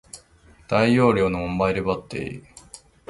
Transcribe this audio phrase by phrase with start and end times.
[0.67, 2.43] 大容量のモバイルバッテリー